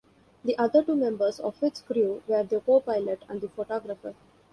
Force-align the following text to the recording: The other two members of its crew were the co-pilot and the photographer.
The 0.43 0.57
other 0.57 0.83
two 0.83 0.95
members 0.95 1.39
of 1.39 1.61
its 1.61 1.79
crew 1.81 2.23
were 2.25 2.41
the 2.43 2.59
co-pilot 2.59 3.21
and 3.29 3.39
the 3.39 3.49
photographer. 3.49 4.15